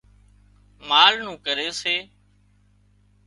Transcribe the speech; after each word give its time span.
مال 0.87 1.13
نُون 1.23 1.35
ڪري 1.45 1.69
سي 1.81 1.95